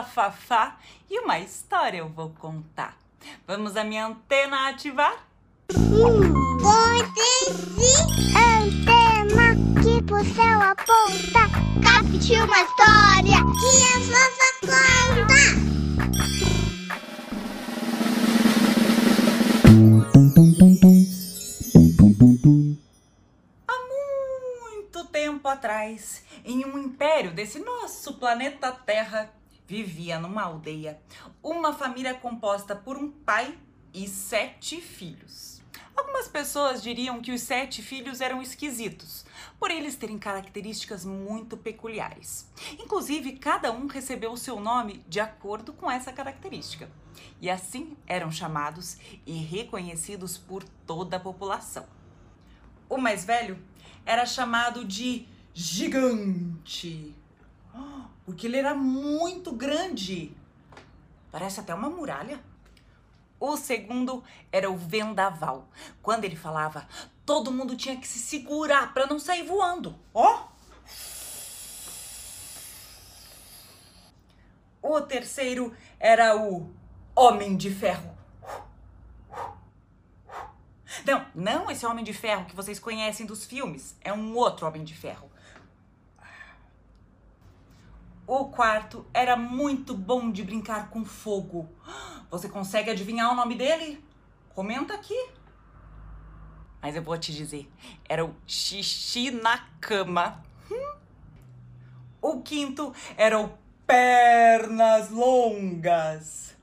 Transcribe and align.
a 0.00 0.02
Fafá 0.02 0.78
e 1.10 1.18
uma 1.20 1.38
história 1.38 1.98
eu 1.98 2.08
vou 2.08 2.30
contar. 2.30 2.96
Vamos 3.46 3.76
a 3.76 3.84
minha 3.84 4.06
antena 4.06 4.70
ativar? 4.70 5.26
Antena 8.34 9.54
que 9.82 10.02
pro 10.02 10.24
céu 10.24 10.62
aponta. 10.62 11.50
Capte 11.82 12.32
uma 12.32 12.62
história 12.62 13.44
que 13.60 13.84
a 13.84 14.00
Fafá 14.08 14.50
conta. 14.62 15.60
Há 23.68 23.76
muito 24.62 25.04
tempo 25.12 25.46
atrás, 25.46 26.24
em 26.42 26.64
um 26.64 26.78
império 26.78 27.32
desse 27.32 27.58
nosso 27.58 28.14
planeta 28.14 28.72
Terra, 28.72 29.30
vivia 29.70 30.18
numa 30.18 30.42
aldeia 30.42 31.00
uma 31.40 31.72
família 31.72 32.12
composta 32.12 32.74
por 32.74 32.96
um 32.96 33.08
pai 33.08 33.56
e 33.94 34.08
sete 34.08 34.80
filhos. 34.80 35.62
Algumas 35.96 36.26
pessoas 36.26 36.82
diriam 36.82 37.20
que 37.20 37.30
os 37.30 37.42
sete 37.42 37.80
filhos 37.80 38.20
eram 38.20 38.42
esquisitos, 38.42 39.24
por 39.60 39.70
eles 39.70 39.94
terem 39.94 40.18
características 40.18 41.04
muito 41.04 41.56
peculiares. 41.56 42.48
Inclusive, 42.80 43.36
cada 43.36 43.70
um 43.70 43.86
recebeu 43.86 44.32
o 44.32 44.36
seu 44.36 44.58
nome 44.58 45.04
de 45.08 45.20
acordo 45.20 45.72
com 45.72 45.88
essa 45.88 46.12
característica. 46.12 46.90
E 47.40 47.48
assim 47.48 47.96
eram 48.08 48.32
chamados 48.32 48.96
e 49.24 49.34
reconhecidos 49.34 50.36
por 50.36 50.64
toda 50.84 51.16
a 51.16 51.20
população. 51.20 51.86
O 52.88 52.98
mais 52.98 53.24
velho 53.24 53.56
era 54.04 54.26
chamado 54.26 54.84
de 54.84 55.28
gigante, 55.54 57.14
porque 58.24 58.46
ele 58.46 58.56
era 58.56 58.74
muito 58.74 59.52
grande. 59.52 60.34
Parece 61.30 61.60
até 61.60 61.74
uma 61.74 61.90
muralha. 61.90 62.40
O 63.38 63.56
segundo 63.56 64.22
era 64.52 64.70
o 64.70 64.76
vendaval. 64.76 65.68
Quando 66.02 66.24
ele 66.24 66.36
falava, 66.36 66.86
todo 67.24 67.52
mundo 67.52 67.76
tinha 67.76 67.96
que 67.96 68.06
se 68.06 68.18
segurar 68.18 68.92
para 68.92 69.06
não 69.06 69.18
sair 69.18 69.44
voando. 69.44 69.98
Ó! 70.12 70.48
O 74.82 75.00
terceiro 75.02 75.74
era 75.98 76.36
o 76.36 76.70
homem 77.14 77.56
de 77.56 77.70
ferro. 77.70 78.20
Não, 81.04 81.26
não 81.34 81.70
esse 81.70 81.86
Homem 81.86 82.04
de 82.04 82.12
Ferro 82.12 82.44
que 82.44 82.56
vocês 82.56 82.78
conhecem 82.78 83.24
dos 83.24 83.44
filmes. 83.44 83.96
É 84.00 84.12
um 84.12 84.36
outro 84.36 84.66
Homem 84.66 84.84
de 84.84 84.94
Ferro. 84.94 85.30
O 88.32 88.44
quarto 88.44 89.04
era 89.12 89.36
muito 89.36 89.92
bom 89.92 90.30
de 90.30 90.44
brincar 90.44 90.88
com 90.88 91.04
fogo. 91.04 91.68
Você 92.30 92.48
consegue 92.48 92.88
adivinhar 92.88 93.32
o 93.32 93.34
nome 93.34 93.56
dele? 93.56 94.00
Comenta 94.54 94.94
aqui. 94.94 95.30
Mas 96.80 96.94
eu 96.94 97.02
vou 97.02 97.18
te 97.18 97.34
dizer, 97.34 97.68
era 98.08 98.24
o 98.24 98.32
xixi 98.46 99.32
na 99.32 99.58
cama. 99.80 100.44
Hum. 100.70 100.94
O 102.22 102.40
quinto 102.40 102.94
era 103.16 103.36
o 103.36 103.50
pernas 103.84 105.10
longas. 105.10 106.56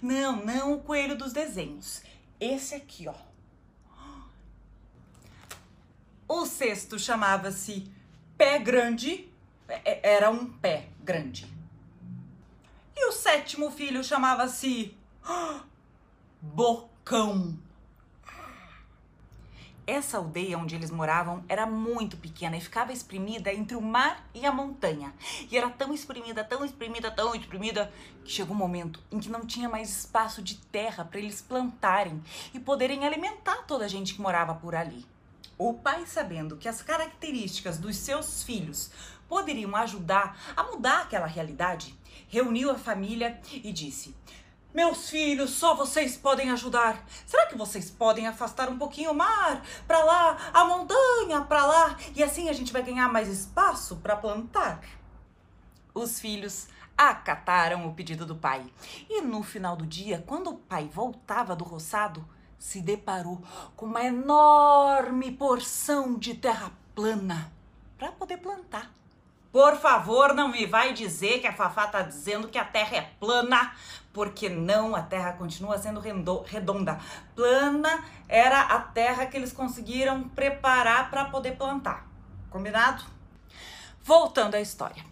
Não, 0.00 0.44
não 0.46 0.74
o 0.74 0.82
coelho 0.82 1.18
dos 1.18 1.32
desenhos. 1.32 2.00
Esse 2.38 2.76
aqui, 2.76 3.08
ó. 3.08 3.14
O 6.28 6.46
sexto 6.46 6.96
chamava-se 6.96 7.90
Pé 8.36 8.60
Grande, 8.60 9.28
era 9.68 10.30
um 10.30 10.46
pé 10.46 10.88
grande. 11.02 11.46
E 12.96 13.06
o 13.06 13.12
sétimo 13.12 13.70
filho 13.70 14.02
chamava-se 14.02 14.96
Bocão. 16.40 17.58
Essa 19.86 20.18
aldeia 20.18 20.58
onde 20.58 20.74
eles 20.74 20.90
moravam 20.90 21.42
era 21.48 21.64
muito 21.64 22.16
pequena 22.18 22.56
e 22.56 22.60
ficava 22.60 22.92
espremida 22.92 23.52
entre 23.52 23.74
o 23.74 23.80
mar 23.80 24.28
e 24.34 24.44
a 24.44 24.52
montanha. 24.52 25.14
E 25.50 25.56
era 25.56 25.70
tão 25.70 25.94
espremida, 25.94 26.44
tão 26.44 26.62
espremida, 26.62 27.10
tão 27.10 27.34
espremida, 27.34 27.90
que 28.22 28.30
chegou 28.30 28.54
um 28.54 28.58
momento 28.58 29.00
em 29.10 29.18
que 29.18 29.30
não 29.30 29.46
tinha 29.46 29.66
mais 29.66 30.00
espaço 30.00 30.42
de 30.42 30.56
terra 30.56 31.06
para 31.06 31.18
eles 31.18 31.40
plantarem 31.40 32.22
e 32.52 32.60
poderem 32.60 33.06
alimentar 33.06 33.62
toda 33.66 33.86
a 33.86 33.88
gente 33.88 34.12
que 34.12 34.20
morava 34.20 34.54
por 34.54 34.74
ali. 34.74 35.06
O 35.56 35.72
pai, 35.72 36.06
sabendo 36.06 36.56
que 36.56 36.68
as 36.68 36.82
características 36.82 37.78
dos 37.78 37.96
seus 37.96 38.42
filhos 38.42 38.90
poderiam 39.28 39.76
ajudar 39.76 40.36
a 40.56 40.62
mudar 40.62 41.02
aquela 41.02 41.26
realidade, 41.26 41.94
reuniu 42.28 42.70
a 42.70 42.78
família 42.78 43.40
e 43.52 43.72
disse: 43.72 44.16
Meus 44.74 45.08
filhos, 45.10 45.50
só 45.50 45.74
vocês 45.74 46.16
podem 46.16 46.50
ajudar. 46.50 47.04
Será 47.26 47.46
que 47.46 47.56
vocês 47.56 47.90
podem 47.90 48.26
afastar 48.26 48.68
um 48.68 48.78
pouquinho 48.78 49.12
o 49.12 49.14
mar 49.14 49.62
para 49.86 50.04
lá, 50.04 50.50
a 50.52 50.64
montanha 50.64 51.40
para 51.42 51.64
lá, 51.64 51.96
e 52.14 52.22
assim 52.22 52.48
a 52.48 52.52
gente 52.52 52.72
vai 52.72 52.82
ganhar 52.82 53.12
mais 53.12 53.28
espaço 53.28 53.96
para 53.96 54.16
plantar? 54.16 54.80
Os 55.94 56.20
filhos 56.20 56.68
acataram 56.96 57.86
o 57.86 57.94
pedido 57.94 58.26
do 58.26 58.36
pai. 58.36 58.66
E 59.08 59.20
no 59.20 59.42
final 59.42 59.76
do 59.76 59.86
dia, 59.86 60.22
quando 60.26 60.50
o 60.50 60.58
pai 60.58 60.88
voltava 60.92 61.56
do 61.56 61.64
roçado, 61.64 62.28
se 62.58 62.80
deparou 62.80 63.40
com 63.76 63.86
uma 63.86 64.04
enorme 64.04 65.32
porção 65.32 66.18
de 66.18 66.34
terra 66.34 66.72
plana 66.94 67.52
para 67.96 68.10
poder 68.12 68.38
plantar. 68.38 68.92
Por 69.50 69.76
favor, 69.76 70.34
não 70.34 70.48
me 70.48 70.66
vai 70.66 70.92
dizer 70.92 71.40
que 71.40 71.46
a 71.46 71.52
Fafá 71.52 71.86
tá 71.86 72.02
dizendo 72.02 72.48
que 72.48 72.58
a 72.58 72.64
terra 72.64 72.96
é 72.96 73.02
plana, 73.18 73.74
porque 74.12 74.48
não, 74.48 74.94
a 74.94 75.00
terra 75.00 75.32
continua 75.32 75.78
sendo 75.78 76.00
redonda. 76.00 76.98
Plana 77.34 78.04
era 78.28 78.60
a 78.60 78.78
terra 78.78 79.26
que 79.26 79.36
eles 79.36 79.52
conseguiram 79.52 80.28
preparar 80.28 81.10
para 81.10 81.24
poder 81.26 81.56
plantar. 81.56 82.06
Combinado? 82.50 83.04
Voltando 84.02 84.54
à 84.54 84.60
história. 84.60 85.04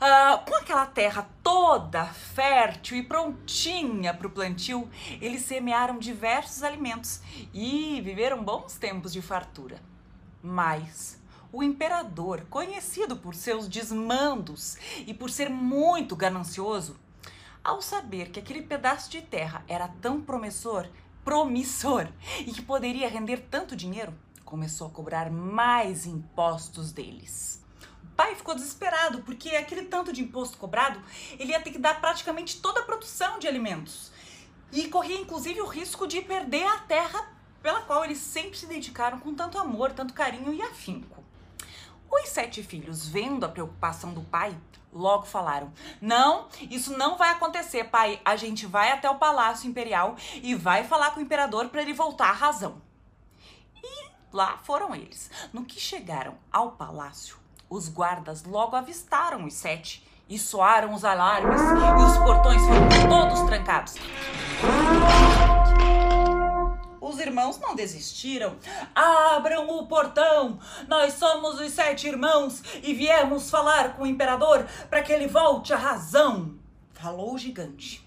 Ah, 0.00 0.42
com 0.44 0.56
aquela 0.56 0.84
terra 0.84 1.28
toda 1.44 2.04
fértil 2.06 2.96
e 2.96 3.04
prontinha 3.04 4.12
para 4.12 4.26
o 4.26 4.30
plantio, 4.30 4.90
eles 5.20 5.42
semearam 5.42 5.96
diversos 5.96 6.64
alimentos 6.64 7.20
e 7.54 8.00
viveram 8.00 8.42
bons 8.42 8.74
tempos 8.74 9.12
de 9.12 9.22
fartura. 9.22 9.80
Mas 10.42 11.21
o 11.52 11.62
imperador, 11.62 12.46
conhecido 12.48 13.16
por 13.16 13.34
seus 13.34 13.68
desmandos 13.68 14.76
e 15.06 15.12
por 15.12 15.30
ser 15.30 15.50
muito 15.50 16.16
ganancioso, 16.16 16.96
ao 17.62 17.82
saber 17.82 18.30
que 18.30 18.40
aquele 18.40 18.62
pedaço 18.62 19.10
de 19.10 19.20
terra 19.20 19.62
era 19.68 19.86
tão 19.86 20.20
promissor, 20.22 20.88
promissor 21.22 22.08
e 22.40 22.52
que 22.52 22.62
poderia 22.62 23.08
render 23.08 23.46
tanto 23.50 23.76
dinheiro, 23.76 24.14
começou 24.44 24.88
a 24.88 24.90
cobrar 24.90 25.30
mais 25.30 26.06
impostos 26.06 26.90
deles. 26.90 27.62
O 28.02 28.14
pai 28.16 28.34
ficou 28.34 28.54
desesperado 28.54 29.22
porque 29.22 29.50
aquele 29.50 29.84
tanto 29.84 30.12
de 30.12 30.22
imposto 30.22 30.58
cobrado, 30.58 31.00
ele 31.38 31.52
ia 31.52 31.60
ter 31.60 31.70
que 31.70 31.78
dar 31.78 32.00
praticamente 32.00 32.60
toda 32.60 32.80
a 32.80 32.84
produção 32.84 33.38
de 33.38 33.46
alimentos. 33.46 34.10
E 34.72 34.88
corria 34.88 35.20
inclusive 35.20 35.60
o 35.60 35.66
risco 35.66 36.06
de 36.06 36.20
perder 36.22 36.66
a 36.66 36.78
terra 36.78 37.30
pela 37.62 37.82
qual 37.82 38.04
eles 38.04 38.18
sempre 38.18 38.58
se 38.58 38.66
dedicaram 38.66 39.20
com 39.20 39.34
tanto 39.34 39.58
amor, 39.58 39.92
tanto 39.92 40.12
carinho 40.12 40.52
e 40.52 40.60
afinco. 40.60 41.21
Os 42.12 42.28
sete 42.28 42.62
filhos, 42.62 43.08
vendo 43.08 43.46
a 43.46 43.48
preocupação 43.48 44.12
do 44.12 44.20
pai, 44.20 44.54
logo 44.92 45.24
falaram: 45.24 45.72
Não, 45.98 46.46
isso 46.70 46.96
não 46.96 47.16
vai 47.16 47.30
acontecer, 47.30 47.84
pai. 47.84 48.20
A 48.22 48.36
gente 48.36 48.66
vai 48.66 48.92
até 48.92 49.08
o 49.08 49.14
palácio 49.14 49.66
imperial 49.66 50.14
e 50.42 50.54
vai 50.54 50.84
falar 50.84 51.12
com 51.12 51.20
o 51.20 51.22
imperador 51.22 51.70
para 51.70 51.80
ele 51.80 51.94
voltar 51.94 52.28
à 52.28 52.32
razão. 52.32 52.82
E 53.82 54.10
lá 54.30 54.58
foram 54.58 54.94
eles. 54.94 55.30
No 55.54 55.64
que 55.64 55.80
chegaram 55.80 56.34
ao 56.52 56.72
palácio, 56.72 57.38
os 57.70 57.88
guardas 57.88 58.44
logo 58.44 58.76
avistaram 58.76 59.46
os 59.46 59.54
sete 59.54 60.06
e 60.28 60.38
soaram 60.38 60.92
os 60.92 61.06
alarmes 61.06 61.60
e 61.60 62.04
os 62.04 62.18
portões 62.18 62.60
foram 62.62 63.08
todos 63.08 63.40
trancados. 63.46 63.94
Os 67.22 67.26
irmãos 67.28 67.60
não 67.60 67.76
desistiram. 67.76 68.56
Abram 68.92 69.70
o 69.78 69.86
portão! 69.86 70.58
Nós 70.88 71.14
somos 71.14 71.60
os 71.60 71.70
sete 71.70 72.08
irmãos 72.08 72.60
e 72.82 72.92
viemos 72.92 73.48
falar 73.48 73.94
com 73.94 74.02
o 74.02 74.06
imperador 74.08 74.66
para 74.90 75.02
que 75.02 75.12
ele 75.12 75.28
volte 75.28 75.72
à 75.72 75.76
razão. 75.76 76.58
Falou 76.92 77.34
o 77.34 77.38
gigante. 77.38 78.04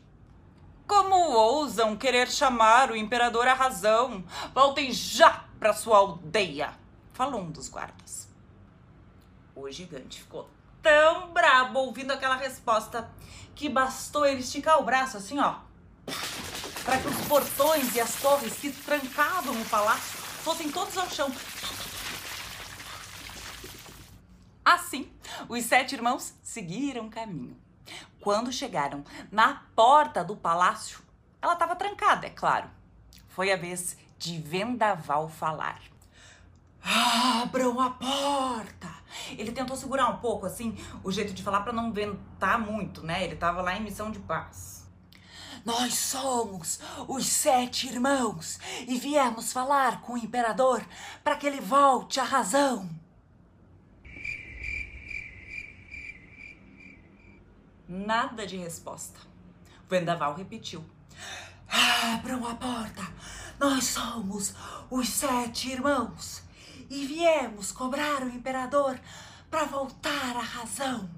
Como 0.86 1.16
ousam 1.16 1.96
querer 1.96 2.30
chamar 2.30 2.92
o 2.92 2.96
imperador 2.96 3.48
à 3.48 3.54
razão? 3.54 4.22
Voltem 4.54 4.92
já 4.92 5.46
para 5.62 5.72
sua 5.72 5.98
aldeia! 6.00 6.74
Falou 7.14 7.40
um 7.40 7.52
dos 7.52 7.70
guardas. 7.70 8.28
O 9.56 9.72
gigante 9.72 10.20
ficou 10.24 10.50
tão 10.82 11.32
brabo 11.32 11.80
ouvindo 11.80 12.12
aquela 12.12 12.36
resposta 12.36 13.10
que 13.56 13.70
bastou 13.70 14.26
ele 14.26 14.42
esticar 14.42 14.78
o 14.82 14.84
braço 14.84 15.16
assim, 15.16 15.40
ó, 15.40 15.60
para 16.86 17.00
que 17.00 17.08
os 17.08 17.28
portões 17.28 17.96
e 17.96 18.00
as 18.00 18.16
torres 18.22 18.54
que 18.54 18.72
trancavam 18.72 19.60
o 19.60 19.66
palácio 19.66 20.20
fossem 20.44 20.72
todos 20.72 20.96
ao 20.96 21.10
chão. 21.10 21.32
Assim, 24.64 25.12
os 25.50 25.66
sete 25.66 25.96
irmãos 25.96 26.34
seguiram 26.44 27.10
caminho. 27.10 27.58
Quando 28.22 28.52
chegaram 28.52 29.04
na 29.32 29.64
porta 29.76 30.24
do 30.24 30.36
palácio, 30.36 31.00
ela 31.42 31.54
estava 31.54 31.76
trancada, 31.76 32.28
é 32.28 32.30
claro. 32.30 32.70
Foi 33.28 33.52
a 33.52 33.58
vez 33.58 33.98
de 34.18 34.40
Vendaval 34.40 35.28
falar. 35.28 35.81
Abram 37.42 37.80
a 37.81 37.90
porta! 37.90 38.94
Ele 39.31 39.52
tentou 39.52 39.76
segurar 39.76 40.08
um 40.10 40.18
pouco, 40.18 40.46
assim, 40.46 40.78
o 41.04 41.12
jeito 41.12 41.34
de 41.34 41.42
falar 41.42 41.62
para 41.62 41.74
não 41.74 41.92
ventar 41.92 42.60
muito, 42.60 43.04
né? 43.04 43.24
Ele 43.24 43.36
tava 43.36 43.62
lá 43.62 43.76
em 43.76 43.84
missão 43.84 44.12
de 44.12 44.20
paz. 44.20 44.85
Nós 45.66 45.96
somos 45.96 46.80
os 47.08 47.26
sete 47.26 47.88
irmãos 47.88 48.60
e 48.88 49.00
viemos 49.00 49.52
falar 49.52 50.00
com 50.02 50.14
o 50.14 50.18
imperador 50.18 50.86
para 51.24 51.36
que 51.36 51.48
ele 51.48 51.60
volte 51.60 52.20
à 52.20 52.24
razão. 52.24 52.88
Nada 57.90 58.46
de 58.46 58.58
resposta. 58.58 59.20
O 59.86 59.90
vendaval 59.90 60.36
repetiu. 60.36 60.86
Abram 61.68 62.46
a 62.48 62.54
porta! 62.54 63.02
Nós 63.60 63.86
somos 63.86 64.54
os 64.92 65.10
sete 65.10 65.72
irmãos 65.72 66.44
e 66.92 67.08
viemos 67.08 67.72
cobrar 67.72 68.22
o 68.22 68.30
imperador 68.30 69.00
para 69.50 69.66
voltar 69.66 70.36
à 70.38 70.42
razão. 70.42 71.10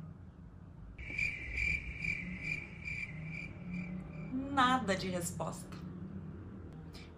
Nada 4.57 4.95
de 4.95 5.07
resposta. 5.07 5.67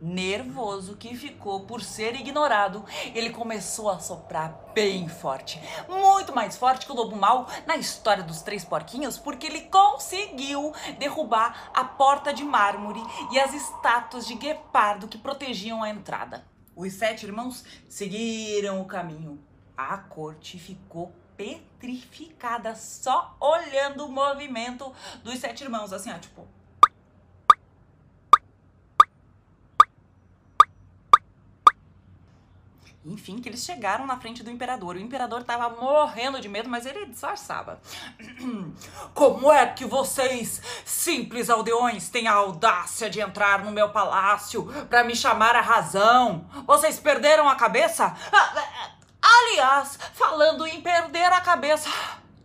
Nervoso 0.01 0.97
que 0.97 1.15
ficou 1.15 1.61
por 1.61 1.81
ser 1.81 2.13
ignorado, 2.13 2.83
ele 3.15 3.29
começou 3.29 3.89
a 3.89 3.97
soprar 3.97 4.73
bem 4.73 5.07
forte, 5.07 5.57
muito 5.87 6.35
mais 6.35 6.57
forte 6.57 6.85
que 6.85 6.91
o 6.91 6.95
lobo 6.95 7.15
mau 7.15 7.47
na 7.65 7.77
história 7.77 8.25
dos 8.25 8.41
três 8.41 8.65
porquinhos, 8.65 9.17
porque 9.17 9.47
ele 9.47 9.61
conseguiu 9.61 10.73
derrubar 10.97 11.71
a 11.73 11.85
porta 11.85 12.33
de 12.33 12.43
mármore 12.43 13.01
e 13.31 13.39
as 13.39 13.53
estátuas 13.53 14.27
de 14.27 14.35
guepardo 14.35 15.07
que 15.07 15.17
protegiam 15.17 15.81
a 15.81 15.89
entrada. 15.89 16.43
Os 16.75 16.91
sete 16.91 17.25
irmãos 17.25 17.63
seguiram 17.87 18.81
o 18.81 18.85
caminho. 18.85 19.41
A 19.77 19.97
corte 19.97 20.59
ficou 20.59 21.13
petrificada 21.37 22.75
só 22.75 23.37
olhando 23.39 24.05
o 24.05 24.11
movimento 24.11 24.91
dos 25.23 25.39
sete 25.39 25.63
irmãos, 25.63 25.93
assim, 25.93 26.11
ó, 26.11 26.19
tipo. 26.19 26.58
Enfim, 33.05 33.39
que 33.39 33.47
eles 33.47 33.63
chegaram 33.63 34.05
na 34.05 34.19
frente 34.19 34.43
do 34.43 34.51
imperador. 34.51 34.95
O 34.95 34.99
imperador 34.99 35.41
estava 35.41 35.69
morrendo 35.69 36.41
de 36.41 36.49
medo, 36.49 36.69
mas 36.69 36.85
ele 36.85 37.05
disfarçava. 37.05 37.81
Como 39.15 39.49
é 39.51 39.65
que 39.67 39.85
vocês, 39.85 40.61
simples 40.83 41.49
aldeões, 41.49 42.09
têm 42.09 42.27
a 42.27 42.33
audácia 42.33 43.09
de 43.09 43.21
entrar 43.21 43.63
no 43.63 43.71
meu 43.71 43.89
palácio 43.89 44.65
para 44.89 45.05
me 45.05 45.15
chamar 45.15 45.55
a 45.55 45.61
razão? 45.61 46.45
Vocês 46.67 46.99
perderam 46.99 47.47
a 47.47 47.55
cabeça? 47.55 48.13
Aliás, 49.21 49.97
falando 50.13 50.67
em 50.67 50.81
perder 50.81 51.31
a 51.31 51.39
cabeça, 51.39 51.89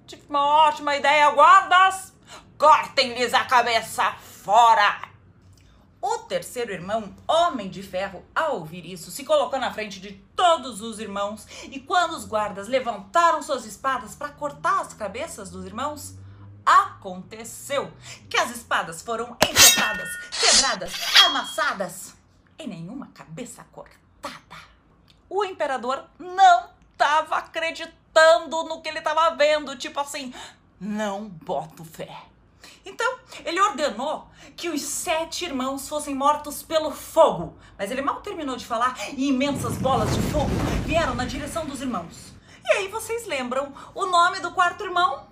tive 0.07 0.23
uma 0.29 0.47
ótima 0.69 0.95
ideia, 0.95 1.31
guardas! 1.31 2.15
Cortem-lhes 2.57 3.35
a 3.35 3.45
cabeça 3.45 4.13
fora! 4.13 5.15
O 6.01 6.19
terceiro 6.19 6.71
irmão, 6.71 7.15
Homem 7.27 7.69
de 7.69 7.83
Ferro, 7.83 8.25
ao 8.35 8.57
ouvir 8.57 8.85
isso, 8.85 9.11
se 9.11 9.25
colocou 9.25 9.59
na 9.59 9.73
frente 9.73 10.01
de 10.01 10.23
todos 10.37 10.81
os 10.81 10.99
irmãos 10.99 11.47
e 11.65 11.81
quando 11.81 12.13
os 12.13 12.25
guardas 12.25 12.69
levantaram 12.69 13.43
suas 13.43 13.65
espadas 13.65 14.15
para 14.15 14.31
cortar 14.31 14.81
as 14.81 14.95
cabeças 14.95 15.51
dos 15.51 15.65
irmãos, 15.65 16.15
aconteceu 16.65 17.93
que 18.29 18.37
as 18.37 18.51
espadas 18.51 19.03
foram 19.03 19.37
enxertadas, 19.49 20.09
quebradas, 20.31 20.93
amassadas 21.25 22.15
e 22.59 22.67
nenhuma 22.67 23.09
cabeça 23.09 23.65
cortada. 23.73 23.95
O 25.29 25.45
imperador 25.45 26.05
não 26.19 26.71
estava 26.93 27.37
acreditando 27.37 28.65
no 28.65 28.81
que 28.81 28.89
ele 28.89 28.99
estava 28.99 29.35
vendo, 29.35 29.77
tipo 29.77 29.99
assim, 30.01 30.33
não 30.81 31.29
boto 31.29 31.85
fé. 31.85 32.34
Então, 32.85 33.19
ele 33.45 33.61
ordenou 33.61 34.29
que 34.57 34.69
os 34.69 34.83
sete 34.83 35.45
irmãos 35.45 35.89
fossem 35.89 36.15
mortos 36.15 36.63
pelo 36.63 36.91
fogo. 36.91 37.57
Mas 37.79 37.91
ele 37.91 38.03
mal 38.03 38.21
terminou 38.21 38.57
de 38.57 38.67
falar 38.67 38.97
e 39.17 39.29
imensas 39.29 39.77
bolas 39.79 40.15
de 40.15 40.21
fogo 40.31 40.51
vieram 40.85 41.15
na 41.15 41.25
direção 41.25 41.65
dos 41.65 41.81
irmãos. 41.81 42.35
E 42.65 42.73
aí 42.73 42.89
vocês 42.89 43.27
lembram 43.27 43.73
o 43.95 44.07
nome 44.07 44.41
do 44.41 44.53
quarto 44.53 44.85
irmão? 44.85 45.27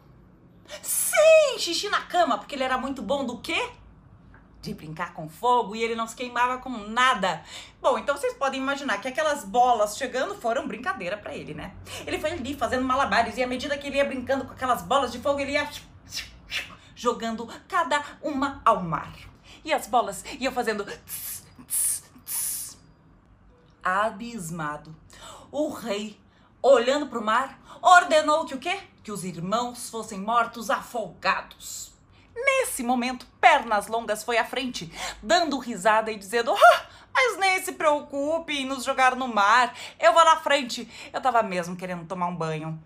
Sim, 0.82 1.58
xixi 1.58 1.88
na 1.88 2.02
cama, 2.02 2.38
porque 2.38 2.54
ele 2.54 2.64
era 2.64 2.78
muito 2.78 3.02
bom 3.02 3.24
do 3.24 3.38
quê? 3.38 3.70
De 4.60 4.72
brincar 4.74 5.12
com 5.12 5.28
fogo 5.28 5.74
e 5.74 5.82
ele 5.82 5.94
não 5.94 6.06
se 6.06 6.14
queimava 6.14 6.58
com 6.58 6.70
nada. 6.70 7.42
Bom, 7.80 7.98
então 7.98 8.16
vocês 8.16 8.34
podem 8.34 8.60
imaginar 8.60 9.00
que 9.00 9.08
aquelas 9.08 9.44
bolas 9.44 9.96
chegando 9.96 10.34
foram 10.36 10.68
brincadeira 10.68 11.16
para 11.16 11.34
ele, 11.34 11.52
né? 11.52 11.74
Ele 12.06 12.18
foi 12.18 12.32
ali 12.32 12.54
fazendo 12.54 12.84
malabares 12.84 13.36
e 13.36 13.42
à 13.42 13.46
medida 13.46 13.76
que 13.76 13.88
ele 13.88 13.96
ia 13.96 14.04
brincando 14.04 14.44
com 14.44 14.52
aquelas 14.52 14.82
bolas 14.82 15.10
de 15.10 15.18
fogo, 15.18 15.40
ele 15.40 15.52
ia 15.52 15.68
jogando 17.02 17.48
cada 17.66 18.00
uma 18.22 18.62
ao 18.64 18.80
mar. 18.80 19.12
E 19.64 19.72
as 19.72 19.88
bolas 19.88 20.24
iam 20.38 20.52
fazendo 20.52 20.84
tss, 20.84 21.44
tss, 21.66 22.04
tss. 22.24 22.78
abismado. 23.82 24.94
O 25.50 25.70
rei, 25.70 26.18
olhando 26.62 27.08
para 27.08 27.18
o 27.18 27.24
mar, 27.24 27.58
ordenou 27.82 28.44
que 28.44 28.54
o 28.54 28.58
quê? 28.58 28.78
Que 29.02 29.10
os 29.10 29.24
irmãos 29.24 29.90
fossem 29.90 30.20
mortos 30.20 30.70
afogados. 30.70 31.92
Nesse 32.34 32.84
momento, 32.84 33.26
Pernas 33.40 33.88
Longas 33.88 34.22
foi 34.22 34.38
à 34.38 34.44
frente, 34.44 34.90
dando 35.20 35.58
risada 35.58 36.12
e 36.12 36.16
dizendo: 36.16 36.52
ah, 36.52 36.86
mas 37.12 37.36
nem 37.36 37.62
se 37.62 37.72
preocupe 37.72 38.52
em 38.52 38.64
nos 38.64 38.84
jogar 38.84 39.16
no 39.16 39.26
mar. 39.26 39.76
Eu 39.98 40.12
vou 40.12 40.24
na 40.24 40.36
frente. 40.36 40.88
Eu 41.12 41.20
tava 41.20 41.42
mesmo 41.42 41.76
querendo 41.76 42.06
tomar 42.06 42.28
um 42.28 42.36
banho. 42.36 42.80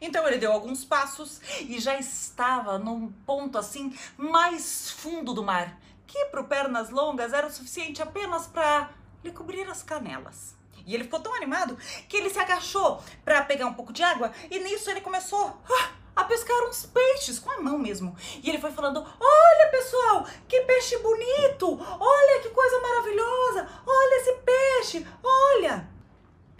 Então 0.00 0.26
ele 0.26 0.38
deu 0.38 0.52
alguns 0.52 0.84
passos 0.84 1.40
e 1.60 1.78
já 1.78 1.98
estava 1.98 2.78
num 2.78 3.12
ponto 3.26 3.58
assim 3.58 3.94
mais 4.16 4.90
fundo 4.90 5.34
do 5.34 5.44
mar, 5.44 5.78
que 6.06 6.26
para 6.26 6.42
pernas 6.42 6.90
longas 6.90 7.32
era 7.32 7.46
o 7.46 7.52
suficiente 7.52 8.02
apenas 8.02 8.46
para 8.46 8.90
lhe 9.22 9.30
cobrir 9.30 9.68
as 9.68 9.82
canelas. 9.82 10.54
E 10.86 10.94
ele 10.94 11.04
ficou 11.04 11.20
tão 11.20 11.34
animado 11.34 11.76
que 12.08 12.16
ele 12.16 12.30
se 12.30 12.38
agachou 12.38 13.02
para 13.24 13.42
pegar 13.42 13.66
um 13.66 13.74
pouco 13.74 13.92
de 13.92 14.02
água 14.02 14.32
e 14.50 14.58
nisso 14.58 14.90
ele 14.90 15.00
começou 15.00 15.60
ah, 15.68 15.90
a 16.16 16.24
pescar 16.24 16.56
uns 16.64 16.86
peixes 16.86 17.38
com 17.38 17.50
a 17.50 17.60
mão 17.60 17.78
mesmo. 17.78 18.16
E 18.42 18.48
ele 18.48 18.58
foi 18.58 18.72
falando: 18.72 19.06
Olha 19.20 19.70
pessoal, 19.70 20.26
que 20.48 20.60
peixe 20.62 20.96
bonito! 20.98 21.78
Olha 22.00 22.40
que 22.40 22.48
coisa 22.48 22.80
maravilhosa! 22.80 23.68
Olha 23.86 24.20
esse 24.20 24.32
peixe! 24.32 25.06
Olha! 25.22 25.88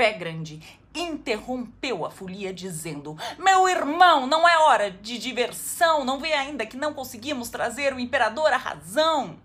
Pé 0.01 0.15
grande 0.15 0.63
interrompeu 0.95 2.07
a 2.07 2.11
folia 2.11 2.55
dizendo: 2.55 3.19
Meu 3.39 3.69
irmão, 3.69 4.27
não 4.27 4.49
é 4.49 4.57
hora 4.57 4.91
de 4.91 5.19
diversão, 5.19 6.07
não 6.07 6.19
vê 6.19 6.33
ainda 6.33 6.65
que 6.65 6.75
não 6.75 6.95
conseguimos 6.95 7.51
trazer 7.51 7.93
o 7.93 8.01
imperador 8.01 8.51
à 8.51 8.57
razão. 8.57 9.39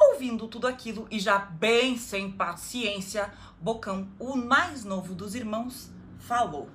Ouvindo 0.00 0.48
tudo 0.48 0.66
aquilo 0.66 1.06
e 1.10 1.20
já 1.20 1.36
bem 1.38 1.98
sem 1.98 2.32
paciência, 2.32 3.30
Bocão, 3.60 4.08
o 4.18 4.34
mais 4.34 4.82
novo 4.82 5.14
dos 5.14 5.34
irmãos, 5.34 5.90
falou: 6.18 6.70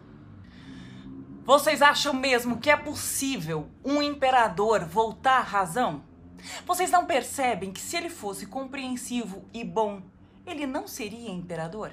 Vocês 1.43 1.81
acham 1.81 2.13
mesmo 2.13 2.59
que 2.59 2.69
é 2.69 2.77
possível 2.77 3.67
um 3.83 3.99
imperador 3.99 4.85
voltar 4.85 5.39
à 5.39 5.41
razão? 5.41 6.03
Vocês 6.67 6.91
não 6.91 7.07
percebem 7.07 7.71
que 7.71 7.81
se 7.81 7.97
ele 7.97 8.09
fosse 8.09 8.45
compreensivo 8.45 9.43
e 9.51 9.63
bom, 9.63 10.03
ele 10.45 10.65
não 10.65 10.87
seria 10.87 11.29
imperador? 11.31 11.91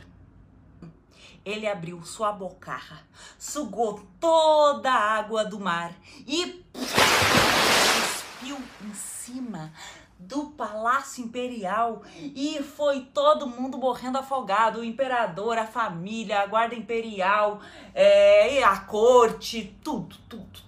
Ele 1.45 1.67
abriu 1.67 2.02
sua 2.05 2.33
bocarra, 2.33 3.07
sugou 3.38 4.07
toda 4.21 4.90
a 4.90 5.19
água 5.19 5.45
do 5.45 5.59
mar 5.59 5.95
e 6.26 6.64
cuspiu 6.73 8.59
em 8.85 8.95
cima 8.95 9.73
do 10.19 10.47
palácio 10.47 11.25
imperial 11.25 12.02
e 12.17 12.61
foi 12.62 13.02
todo 13.14 13.47
mundo 13.47 13.78
morrendo 13.78 14.19
afogado, 14.19 14.81
o 14.81 14.85
imperador, 14.85 15.57
a 15.57 15.67
família, 15.67 16.40
a 16.40 16.47
guarda 16.47 16.75
imperial, 16.75 17.61
é, 17.95 18.62
a 18.64 18.81
corte, 18.81 19.78
tudo, 19.83 20.17
tudo, 20.28 20.61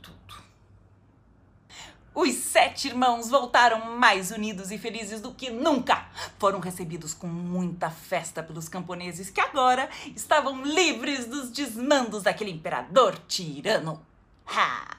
os 2.14 2.34
sete 2.34 2.88
irmãos 2.88 3.28
voltaram 3.28 3.96
mais 3.96 4.30
unidos 4.30 4.70
e 4.70 4.78
felizes 4.78 5.20
do 5.20 5.32
que 5.32 5.50
nunca. 5.50 6.08
Foram 6.38 6.58
recebidos 6.58 7.14
com 7.14 7.26
muita 7.26 7.90
festa 7.90 8.42
pelos 8.42 8.68
camponeses 8.68 9.30
que 9.30 9.40
agora 9.40 9.88
estavam 10.16 10.62
livres 10.62 11.26
dos 11.26 11.50
desmandos 11.50 12.22
daquele 12.22 12.50
imperador 12.50 13.18
tirano. 13.28 14.04
Ha! 14.46 14.98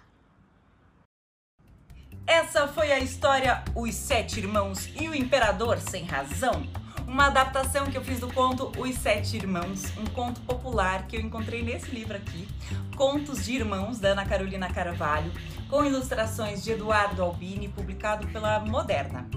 Essa 2.26 2.68
foi 2.68 2.92
a 2.92 3.00
história 3.00 3.64
Os 3.76 3.94
Sete 3.94 4.40
Irmãos 4.40 4.90
e 5.00 5.10
o 5.10 5.16
Imperador 5.16 5.80
Sem 5.80 6.06
Razão 6.06 6.81
uma 7.12 7.28
adaptação 7.28 7.88
que 7.88 7.98
eu 7.98 8.02
fiz 8.02 8.22
do 8.22 8.32
conto 8.32 8.72
Os 8.80 8.96
Sete 8.96 9.36
Irmãos, 9.36 9.84
um 9.98 10.06
conto 10.06 10.40
popular 10.42 11.08
que 11.08 11.18
eu 11.18 11.20
encontrei 11.20 11.62
nesse 11.62 11.92
livro 11.92 12.16
aqui, 12.16 12.48
Contos 12.96 13.44
de 13.44 13.54
Irmãos, 13.54 14.00
da 14.00 14.10
Ana 14.10 14.26
Carolina 14.26 14.72
Carvalho, 14.72 15.30
com 15.70 15.84
ilustrações 15.84 16.64
de 16.64 16.72
Eduardo 16.72 17.22
Albini, 17.22 17.68
publicado 17.68 18.26
pela 18.28 18.62
Moderna. 18.62 19.30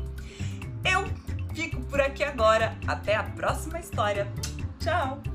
Eu 0.84 1.04
fico 1.52 1.80
por 1.86 2.00
aqui 2.00 2.22
agora, 2.22 2.78
até 2.86 3.16
a 3.16 3.24
próxima 3.24 3.80
história. 3.80 4.32
Tchau! 4.78 5.33